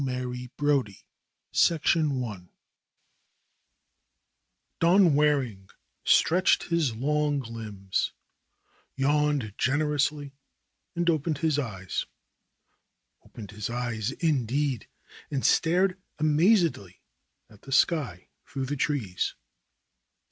[0.01, 0.07] 20«
[0.51, 2.47] \ THE ROSE COLORED WORLD
[4.79, 5.69] Don Waring
[6.03, 8.11] stretched his long limbs,
[8.95, 10.33] yawned gener ously
[10.95, 12.07] and opened his eyes,
[13.23, 14.87] opened his eyes indeed,
[15.29, 17.03] and stared amazedly
[17.47, 19.35] at the sky through the trees.